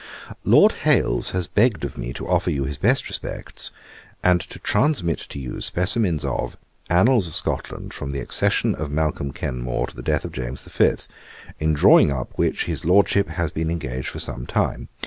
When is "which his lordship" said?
12.35-13.27